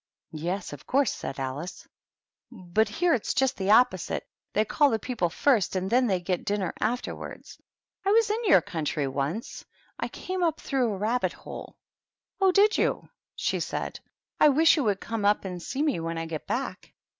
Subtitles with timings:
[0.49, 1.87] "Yes, of course," said Alice.
[2.51, 4.25] "But here it's just opposite.
[4.53, 7.59] They call the people first, and then they get dinner afterwards.
[8.03, 9.63] I was in your country once;
[9.99, 11.75] I came up through a rabbit hole.""
[12.41, 13.99] Oh, did you?" she said."
[14.39, 16.93] I wish you would come up and see me when I get back."